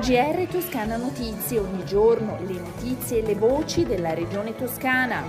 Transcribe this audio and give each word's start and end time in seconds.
GR 0.00 0.46
Toscana 0.50 0.96
Notizie, 0.96 1.58
ogni 1.58 1.84
giorno 1.84 2.38
le 2.46 2.58
notizie 2.58 3.22
e 3.22 3.26
le 3.26 3.34
voci 3.34 3.84
della 3.84 4.14
regione 4.14 4.54
toscana. 4.54 5.22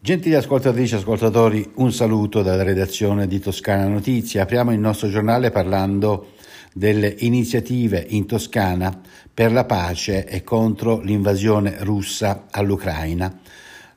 Gentili 0.00 0.34
ascoltatrici 0.34 0.94
e 0.94 0.96
ascoltatori, 0.98 1.72
un 1.76 1.92
saluto 1.92 2.42
dalla 2.42 2.64
redazione 2.64 3.26
di 3.28 3.38
Toscana 3.38 3.86
Notizie. 3.86 4.40
Apriamo 4.40 4.72
il 4.72 4.80
nostro 4.80 5.08
giornale 5.08 5.50
parlando 5.50 6.32
delle 6.72 7.14
iniziative 7.18 8.04
in 8.08 8.26
Toscana 8.26 9.00
per 9.32 9.52
la 9.52 9.64
pace 9.64 10.26
e 10.26 10.42
contro 10.42 11.00
l'invasione 11.00 11.76
russa 11.80 12.46
all'Ucraina. 12.50 13.40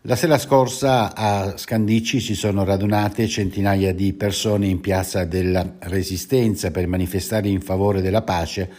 La 0.08 0.16
sera 0.16 0.38
scorsa 0.38 1.16
a 1.16 1.58
Scandicci 1.58 2.20
si 2.20 2.36
sono 2.36 2.64
radunate 2.64 3.28
centinaia 3.28 3.92
di 3.92 4.14
persone 4.14 4.68
in 4.68 4.80
piazza 4.80 5.26
della 5.26 5.78
Resistenza 5.80 6.70
per 6.70 6.86
manifestare 6.86 7.48
in 7.48 7.60
favore 7.60 8.04
della 8.04 8.22
pace 8.22 8.70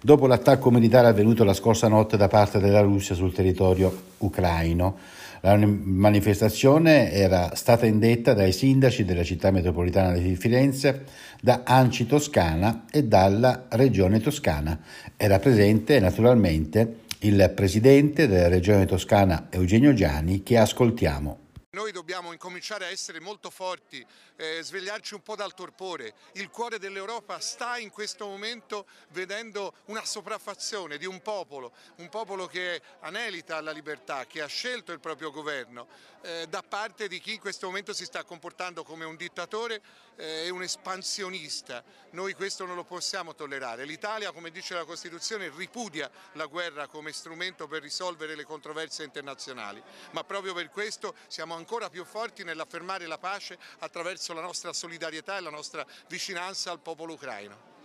dopo 0.00 0.28
l'attacco 0.28 0.70
militare 0.70 1.08
avvenuto 1.08 1.42
la 1.42 1.54
scorsa 1.54 1.88
notte 1.88 2.16
da 2.16 2.28
parte 2.28 2.60
della 2.60 2.82
Russia 2.82 3.16
sul 3.16 3.32
territorio 3.32 4.02
ucraino. 4.18 4.96
La 5.40 5.56
manifestazione 5.56 7.10
era 7.10 7.56
stata 7.56 7.84
indetta 7.84 8.32
dai 8.32 8.52
sindaci 8.52 9.04
della 9.04 9.24
città 9.24 9.50
metropolitana 9.50 10.12
di 10.12 10.36
Firenze, 10.36 11.02
da 11.40 11.62
Anci 11.64 12.06
Toscana 12.06 12.84
e 12.92 13.02
dalla 13.02 13.64
Regione 13.70 14.20
Toscana. 14.20 14.78
Era 15.16 15.40
presente 15.40 15.98
naturalmente 15.98 16.98
il 17.20 17.52
presidente 17.54 18.28
della 18.28 18.48
regione 18.48 18.84
toscana 18.84 19.46
Eugenio 19.50 19.94
Giani 19.94 20.42
che 20.42 20.58
ascoltiamo. 20.58 21.45
Noi 21.76 21.92
dobbiamo 21.92 22.32
incominciare 22.32 22.86
a 22.86 22.88
essere 22.88 23.20
molto 23.20 23.50
forti, 23.50 24.02
eh, 24.36 24.60
svegliarci 24.62 25.12
un 25.12 25.22
po' 25.22 25.36
dal 25.36 25.52
torpore. 25.52 26.14
Il 26.32 26.48
cuore 26.48 26.78
dell'Europa 26.78 27.38
sta 27.38 27.76
in 27.76 27.90
questo 27.90 28.24
momento 28.24 28.86
vedendo 29.10 29.74
una 29.88 30.02
sopraffazione 30.02 30.96
di 30.96 31.04
un 31.04 31.20
popolo, 31.20 31.74
un 31.96 32.08
popolo 32.08 32.46
che 32.46 32.80
anelita 33.00 33.58
alla 33.58 33.72
libertà, 33.72 34.24
che 34.24 34.40
ha 34.40 34.46
scelto 34.46 34.92
il 34.92 35.00
proprio 35.00 35.30
governo, 35.30 35.86
eh, 36.22 36.46
da 36.48 36.62
parte 36.62 37.08
di 37.08 37.20
chi 37.20 37.34
in 37.34 37.40
questo 37.40 37.66
momento 37.66 37.92
si 37.92 38.06
sta 38.06 38.24
comportando 38.24 38.82
come 38.82 39.04
un 39.04 39.14
dittatore 39.14 39.82
eh, 40.16 40.46
e 40.46 40.48
un 40.48 40.62
espansionista. 40.62 41.84
Noi 42.12 42.32
questo 42.32 42.64
non 42.64 42.74
lo 42.74 42.84
possiamo 42.84 43.34
tollerare. 43.34 43.84
L'Italia, 43.84 44.32
come 44.32 44.50
dice 44.50 44.72
la 44.72 44.86
Costituzione, 44.86 45.52
ripudia 45.54 46.10
la 46.32 46.46
guerra 46.46 46.86
come 46.86 47.12
strumento 47.12 47.68
per 47.68 47.82
risolvere 47.82 48.34
le 48.34 48.44
controversie 48.44 49.04
internazionali, 49.04 49.82
ma 50.12 50.24
proprio 50.24 50.54
per 50.54 50.70
questo 50.70 51.14
siamo 51.26 51.52
ancora 51.52 51.64
ancora 51.66 51.90
più 51.90 52.04
forti 52.04 52.44
nell'affermare 52.44 53.06
la 53.06 53.18
pace 53.18 53.58
attraverso 53.80 54.32
la 54.32 54.40
nostra 54.40 54.72
solidarietà 54.72 55.36
e 55.36 55.40
la 55.40 55.50
nostra 55.50 55.84
vicinanza 56.06 56.70
al 56.70 56.78
popolo 56.78 57.14
ucraino. 57.14 57.75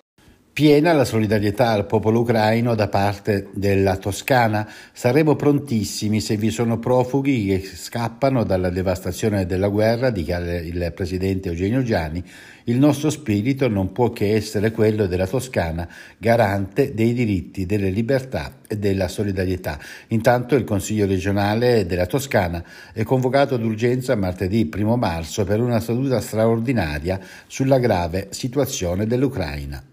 Piena 0.62 0.94
la 0.94 1.06
solidarietà 1.06 1.72
al 1.72 1.88
popolo 1.88 2.20
ucraino 2.20 2.76
da 2.76 2.88
parte 2.88 3.48
della 3.52 3.98
Toscana. 3.98 4.70
Saremo 4.94 5.36
prontissimi 5.36 6.22
se 6.22 6.38
vi 6.38 6.52
sono 6.52 6.78
profughi 6.78 7.48
che 7.48 7.66
scappano 7.66 8.44
dalla 8.44 8.70
devastazione 8.70 9.48
della 9.48 9.70
guerra, 9.70 10.12
dichiara 10.12 10.60
il 10.60 10.92
presidente 10.96 11.50
Eugenio 11.50 11.82
Gianni. 11.82 12.24
Il 12.66 12.78
nostro 12.78 13.10
spirito 13.10 13.68
non 13.70 13.92
può 13.92 14.12
che 14.12 14.36
essere 14.36 14.70
quello 14.70 15.08
della 15.08 15.26
Toscana, 15.26 15.90
garante 16.20 16.94
dei 16.94 17.14
diritti, 17.14 17.66
delle 17.66 17.90
libertà 17.90 18.60
e 18.68 18.78
della 18.78 19.08
solidarietà. 19.08 19.80
Intanto 20.10 20.54
il 20.54 20.64
Consiglio 20.64 21.08
regionale 21.08 21.88
della 21.88 22.06
Toscana 22.06 22.64
è 22.94 23.02
convocato 23.02 23.58
d'urgenza 23.58 24.16
martedì 24.16 24.70
1 24.72 24.96
marzo 24.96 25.44
per 25.44 25.60
una 25.60 25.80
seduta 25.80 26.22
straordinaria 26.22 27.20
sulla 27.48 27.80
grave 27.80 28.28
situazione 28.30 29.08
dell'Ucraina. 29.08 29.86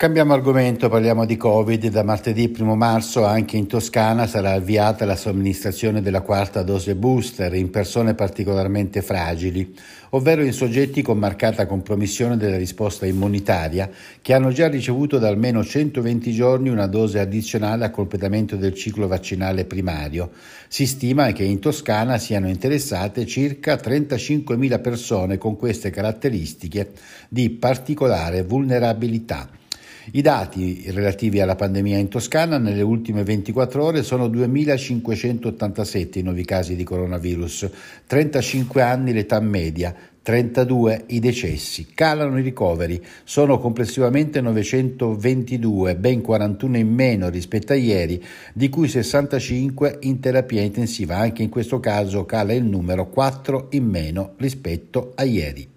Cambiamo 0.00 0.32
argomento, 0.32 0.88
parliamo 0.88 1.26
di 1.26 1.36
Covid. 1.36 1.90
Da 1.90 2.02
martedì 2.02 2.50
1 2.58 2.74
marzo 2.74 3.26
anche 3.26 3.58
in 3.58 3.66
Toscana 3.66 4.26
sarà 4.26 4.52
avviata 4.52 5.04
la 5.04 5.14
somministrazione 5.14 6.00
della 6.00 6.22
quarta 6.22 6.62
dose 6.62 6.94
booster 6.94 7.52
in 7.52 7.68
persone 7.68 8.14
particolarmente 8.14 9.02
fragili, 9.02 9.76
ovvero 10.12 10.42
in 10.42 10.54
soggetti 10.54 11.02
con 11.02 11.18
marcata 11.18 11.66
compromissione 11.66 12.38
della 12.38 12.56
risposta 12.56 13.04
immunitaria 13.04 13.90
che 14.22 14.32
hanno 14.32 14.52
già 14.52 14.68
ricevuto 14.68 15.18
da 15.18 15.28
almeno 15.28 15.62
120 15.62 16.32
giorni 16.32 16.70
una 16.70 16.86
dose 16.86 17.18
addizionale 17.18 17.84
a 17.84 17.90
completamento 17.90 18.56
del 18.56 18.72
ciclo 18.72 19.06
vaccinale 19.06 19.66
primario. 19.66 20.30
Si 20.68 20.86
stima 20.86 21.30
che 21.32 21.44
in 21.44 21.58
Toscana 21.58 22.16
siano 22.16 22.48
interessate 22.48 23.26
circa 23.26 23.74
35.000 23.74 24.80
persone 24.80 25.36
con 25.36 25.58
queste 25.58 25.90
caratteristiche 25.90 26.92
di 27.28 27.50
particolare 27.50 28.42
vulnerabilità. 28.42 29.58
I 30.12 30.22
dati 30.22 30.90
relativi 30.90 31.40
alla 31.40 31.54
pandemia 31.54 31.96
in 31.96 32.08
Toscana 32.08 32.58
nelle 32.58 32.82
ultime 32.82 33.22
24 33.22 33.84
ore 33.84 34.02
sono 34.02 34.26
2.587 34.26 36.18
i 36.18 36.22
nuovi 36.22 36.44
casi 36.44 36.74
di 36.74 36.82
coronavirus, 36.82 37.70
35 38.08 38.82
anni 38.82 39.12
l'età 39.12 39.38
media, 39.38 39.94
32 40.20 41.04
i 41.08 41.20
decessi, 41.20 41.86
calano 41.94 42.40
i 42.40 42.42
ricoveri, 42.42 43.00
sono 43.22 43.60
complessivamente 43.60 44.40
922, 44.40 45.94
ben 45.94 46.22
41 46.22 46.76
in 46.76 46.92
meno 46.92 47.28
rispetto 47.28 47.72
a 47.72 47.76
ieri, 47.76 48.20
di 48.52 48.68
cui 48.68 48.88
65 48.88 49.98
in 50.00 50.18
terapia 50.18 50.60
intensiva, 50.60 51.18
anche 51.18 51.44
in 51.44 51.50
questo 51.50 51.78
caso 51.78 52.24
cala 52.24 52.52
il 52.52 52.64
numero 52.64 53.08
4 53.08 53.68
in 53.70 53.84
meno 53.84 54.32
rispetto 54.38 55.12
a 55.14 55.22
ieri. 55.22 55.69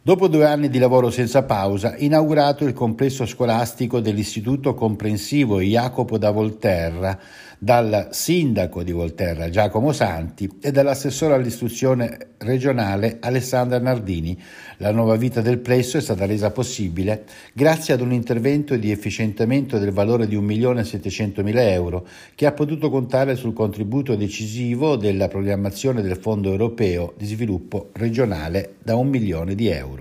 Dopo 0.00 0.28
due 0.28 0.46
anni 0.46 0.68
di 0.68 0.78
lavoro 0.78 1.10
senza 1.10 1.42
pausa, 1.42 1.96
inaugurato 1.98 2.64
il 2.64 2.72
complesso 2.72 3.26
scolastico 3.26 4.00
dell'Istituto 4.00 4.72
Comprensivo 4.72 5.60
Jacopo 5.60 6.16
da 6.16 6.30
Volterra, 6.30 7.18
dal 7.58 8.08
sindaco 8.12 8.84
di 8.84 8.92
Volterra 8.92 9.50
Giacomo 9.50 9.92
Santi 9.92 10.48
e 10.60 10.70
dall'assessore 10.70 11.34
all'istruzione 11.34 12.34
regionale 12.38 13.16
Alessandra 13.20 13.80
Nardini. 13.80 14.40
La 14.76 14.92
nuova 14.92 15.16
vita 15.16 15.40
del 15.40 15.58
plesso 15.58 15.98
è 15.98 16.00
stata 16.00 16.24
resa 16.24 16.52
possibile 16.52 17.24
grazie 17.52 17.94
ad 17.94 18.00
un 18.00 18.12
intervento 18.12 18.76
di 18.76 18.92
efficientamento 18.92 19.78
del 19.78 19.90
valore 19.90 20.28
di 20.28 20.38
1.700.000 20.38 21.52
euro 21.56 22.06
che 22.36 22.46
ha 22.46 22.52
potuto 22.52 22.90
contare 22.90 23.34
sul 23.34 23.52
contributo 23.52 24.14
decisivo 24.14 24.94
della 24.94 25.26
programmazione 25.26 26.00
del 26.00 26.16
Fondo 26.16 26.50
europeo 26.50 27.14
di 27.16 27.26
sviluppo 27.26 27.90
regionale 27.94 28.76
da 28.80 28.94
un 28.94 29.08
milione 29.08 29.56
di 29.56 29.66
euro. 29.66 29.97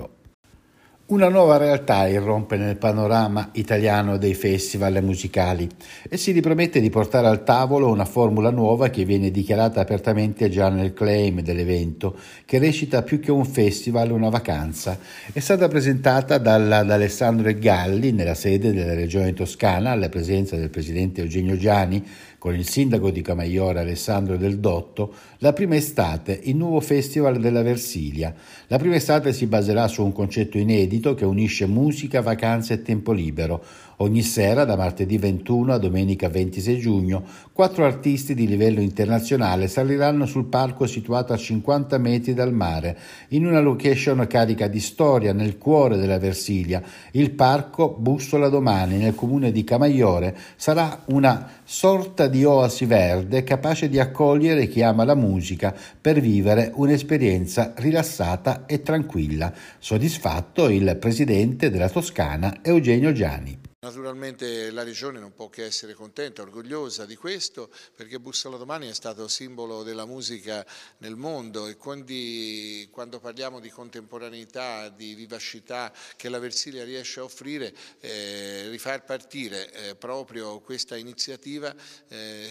Una 1.09 1.29
nuova 1.29 1.55
realtà 1.55 2.05
irrompe 2.05 2.57
nel 2.57 2.75
panorama 2.75 3.51
italiano 3.53 4.17
dei 4.17 4.33
festival 4.33 5.01
musicali 5.01 5.65
e 6.09 6.17
si 6.17 6.33
ripromette 6.33 6.81
di 6.81 6.89
portare 6.89 7.27
al 7.27 7.45
tavolo 7.45 7.87
una 7.87 8.03
formula 8.03 8.49
nuova 8.49 8.89
che 8.89 9.05
viene 9.05 9.31
dichiarata 9.31 9.79
apertamente 9.79 10.49
già 10.49 10.67
nel 10.67 10.91
claim 10.91 11.39
dell'evento, 11.39 12.17
che 12.43 12.59
recita 12.59 13.03
più 13.03 13.21
che 13.21 13.31
un 13.31 13.45
festival 13.45 14.11
una 14.11 14.27
vacanza. 14.27 14.99
È 15.31 15.39
stata 15.39 15.69
presentata 15.69 16.39
dalla, 16.39 16.83
da 16.83 16.95
Alessandro 16.95 17.53
Galli 17.57 18.11
nella 18.11 18.35
sede 18.35 18.73
della 18.73 18.93
Regione 18.93 19.31
Toscana 19.31 19.91
alla 19.91 20.09
presenza 20.09 20.57
del 20.57 20.69
presidente 20.69 21.21
Eugenio 21.21 21.55
Giani, 21.55 22.05
con 22.37 22.53
il 22.53 22.67
sindaco 22.67 23.09
di 23.09 23.21
Camaiore 23.21 23.79
Alessandro 23.79 24.37
Del 24.37 24.59
Dotto, 24.59 25.13
la 25.39 25.53
prima 25.53 25.75
estate, 25.75 26.39
il 26.43 26.55
nuovo 26.55 26.79
Festival 26.79 27.39
della 27.39 27.63
Versilia. 27.63 28.33
La 28.67 28.77
prima 28.77 28.95
estate 28.95 29.33
si 29.33 29.47
baserà 29.47 29.87
su 29.87 30.03
un 30.03 30.11
concetto 30.11 30.57
inedito 30.57 31.15
che 31.15 31.25
unisce 31.25 31.65
musica, 31.65 32.21
vacanze 32.21 32.73
e 32.73 32.81
tempo 32.83 33.11
libero. 33.11 33.63
Ogni 33.99 34.21
sera, 34.21 34.63
da 34.63 34.75
martedì 34.75 35.17
21 35.17 35.73
a 35.73 35.77
domenica 35.79 36.29
26 36.29 36.77
giugno, 36.77 37.23
quattro 37.51 37.83
artisti 37.83 38.35
di 38.35 38.45
livello 38.45 38.79
internazionale 38.79 39.67
saliranno 39.67 40.27
sul 40.27 40.45
parco 40.45 40.85
situato 40.85 41.33
a 41.33 41.37
50 41.37 41.97
metri 41.97 42.35
dal 42.35 42.53
mare, 42.53 42.95
in 43.29 43.47
una 43.47 43.59
location 43.59 44.23
carica 44.29 44.67
di 44.67 44.79
storia 44.79 45.33
nel 45.33 45.57
cuore 45.57 45.97
della 45.97 46.19
Versilia. 46.19 46.79
Il 47.13 47.31
parco 47.31 47.89
Bussola 47.89 48.49
Domani, 48.49 48.97
nel 48.97 49.15
comune 49.15 49.51
di 49.51 49.63
Camaiore, 49.63 50.37
sarà 50.55 51.01
una 51.05 51.49
sorta 51.63 52.27
di 52.27 52.43
oasi 52.43 52.85
verde 52.85 53.43
capace 53.43 53.89
di 53.89 53.97
accogliere 53.97 54.67
chi 54.67 54.83
ama 54.83 55.05
la 55.05 55.15
musica 55.15 55.75
per 55.99 56.19
vivere 56.19 56.71
un'esperienza 56.75 57.73
rilassata 57.77 58.67
e 58.67 58.83
tranquilla. 58.83 59.51
Soddisfatto 59.79 60.69
il 60.69 60.97
presidente 60.99 61.71
della 61.71 61.89
Toscana 61.89 62.59
Eugenio 62.61 63.11
Giani. 63.11 63.66
Naturalmente 63.79 64.71
la 64.71 64.81
Regione 64.81 65.19
non 65.19 65.35
può 65.35 65.49
che 65.49 65.63
essere 65.63 65.93
contenta, 65.93 66.41
orgogliosa 66.41 67.05
di 67.05 67.15
questo, 67.15 67.71
perché 67.95 68.19
Bussola 68.19 68.57
Domani 68.57 68.89
è 68.89 68.93
stato 68.95 69.27
simbolo 69.27 69.83
della 69.83 70.07
musica 70.07 70.65
nel 70.97 71.15
mondo 71.15 71.67
e 71.67 71.77
quindi 71.77 72.89
quando 72.91 73.19
parliamo 73.19 73.59
di 73.59 73.69
contemporaneità, 73.69 74.89
di 74.89 75.13
vivacità 75.13 75.93
che 76.15 76.27
la 76.27 76.39
Versilia 76.39 76.83
riesce 76.83 77.19
a 77.19 77.25
offrire, 77.25 77.71
eh, 77.99 78.67
rifar 78.69 79.05
partire 79.05 79.71
eh, 79.71 79.95
proprio 79.95 80.59
questa 80.59 80.97
iniziativa 80.97 81.71
eh, 82.07 82.49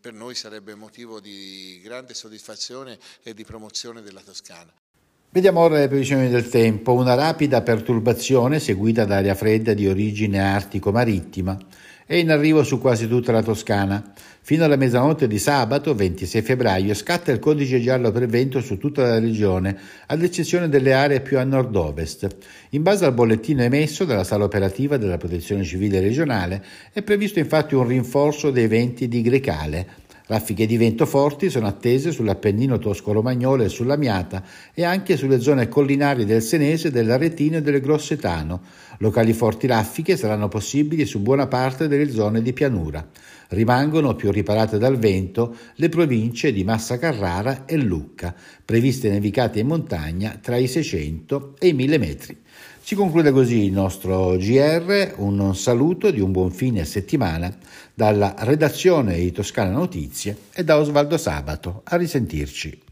per 0.00 0.14
noi 0.14 0.34
sarebbe 0.34 0.74
motivo 0.74 1.20
di 1.20 1.78
grande 1.82 2.14
soddisfazione 2.14 2.98
e 3.22 3.34
di 3.34 3.44
promozione 3.44 4.00
della 4.00 4.22
Toscana. 4.22 4.72
Vediamo 5.34 5.58
ora 5.58 5.80
le 5.80 5.88
previsioni 5.88 6.28
del 6.28 6.48
tempo. 6.48 6.92
Una 6.92 7.14
rapida 7.14 7.60
perturbazione 7.60 8.60
seguita 8.60 9.04
da 9.04 9.16
aria 9.16 9.34
fredda 9.34 9.74
di 9.74 9.88
origine 9.88 10.38
artico-marittima 10.38 11.58
è 12.06 12.14
in 12.14 12.30
arrivo 12.30 12.62
su 12.62 12.78
quasi 12.78 13.08
tutta 13.08 13.32
la 13.32 13.42
Toscana. 13.42 14.12
Fino 14.42 14.62
alla 14.62 14.76
mezzanotte 14.76 15.26
di 15.26 15.40
sabato, 15.40 15.92
26 15.92 16.40
febbraio, 16.40 16.94
scatta 16.94 17.32
il 17.32 17.40
codice 17.40 17.80
giallo 17.80 18.12
per 18.12 18.26
vento 18.26 18.60
su 18.60 18.78
tutta 18.78 19.02
la 19.02 19.18
regione, 19.18 19.76
ad 20.06 20.22
eccezione 20.22 20.68
delle 20.68 20.92
aree 20.92 21.20
più 21.20 21.36
a 21.36 21.42
nord-ovest. 21.42 22.36
In 22.70 22.82
base 22.82 23.04
al 23.04 23.12
bollettino 23.12 23.62
emesso 23.62 24.04
dalla 24.04 24.22
sala 24.22 24.44
operativa 24.44 24.98
della 24.98 25.16
Protezione 25.16 25.64
Civile 25.64 25.98
regionale, 25.98 26.62
è 26.92 27.02
previsto 27.02 27.40
infatti 27.40 27.74
un 27.74 27.88
rinforzo 27.88 28.52
dei 28.52 28.68
venti 28.68 29.08
di 29.08 29.20
Grecale 29.20 30.02
Raffiche 30.26 30.64
di 30.64 30.78
vento 30.78 31.04
forti 31.04 31.50
sono 31.50 31.66
attese 31.66 32.10
sull'Appennino 32.10 32.78
tosco-romagnolo 32.78 33.62
e 33.62 33.68
sulla 33.68 33.96
Miata 33.96 34.42
e 34.72 34.82
anche 34.82 35.18
sulle 35.18 35.38
zone 35.38 35.68
collinari 35.68 36.24
del 36.24 36.40
Senese, 36.40 36.90
dell'Aretino 36.90 37.58
e 37.58 37.62
del 37.62 37.78
Grossetano. 37.78 38.62
Locali 38.98 39.34
forti 39.34 39.66
raffiche 39.66 40.16
saranno 40.16 40.48
possibili 40.48 41.04
su 41.04 41.20
buona 41.20 41.46
parte 41.46 41.88
delle 41.88 42.10
zone 42.10 42.40
di 42.40 42.54
pianura. 42.54 43.06
Rimangono 43.54 44.16
più 44.16 44.32
riparate 44.32 44.78
dal 44.78 44.98
vento 44.98 45.56
le 45.76 45.88
province 45.88 46.52
di 46.52 46.64
Massa 46.64 46.98
Carrara 46.98 47.64
e 47.66 47.76
Lucca, 47.76 48.34
previste 48.64 49.08
nevicate 49.08 49.60
in 49.60 49.68
montagna 49.68 50.36
tra 50.42 50.56
i 50.56 50.66
600 50.66 51.54
e 51.60 51.68
i 51.68 51.72
1000 51.72 51.98
metri. 51.98 52.42
Si 52.80 52.96
conclude 52.96 53.30
così 53.30 53.64
il 53.64 53.72
nostro 53.72 54.36
GR, 54.36 55.14
un 55.18 55.54
saluto 55.54 56.10
di 56.10 56.20
un 56.20 56.32
buon 56.32 56.50
fine 56.50 56.84
settimana 56.84 57.56
dalla 57.94 58.34
redazione 58.40 59.16
di 59.16 59.30
Toscana 59.30 59.70
Notizie 59.70 60.36
e 60.52 60.64
da 60.64 60.76
Osvaldo 60.76 61.16
Sabato. 61.16 61.82
A 61.84 61.96
risentirci. 61.96 62.82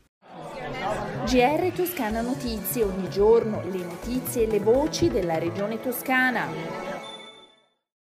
GR 1.26 1.72
Toscana 1.74 2.20
Notizie, 2.20 2.84
ogni 2.84 3.10
giorno 3.10 3.62
le 3.68 3.84
notizie 3.84 4.44
e 4.44 4.46
le 4.46 4.60
voci 4.60 5.08
della 5.08 5.38
regione 5.38 5.80
toscana. 5.80 7.01